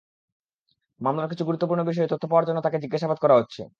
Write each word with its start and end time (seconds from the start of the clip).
মামলার 1.01 1.29
কিছু 1.31 1.43
গুরুত্বপূর্ণ 1.45 1.81
বিষয়ে 1.83 2.11
তথ্য 2.11 2.25
পাওয়ার 2.27 2.47
জন্য 2.47 2.59
তাঁকে 2.61 2.81
জিজ্ঞাসাবাদ 2.83 3.17
করা 3.21 3.35
হচ্ছে। 3.39 3.61